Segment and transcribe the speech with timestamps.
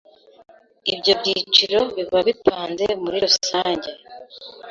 [0.93, 3.89] ibyo byiciro biba bipanze muri rusange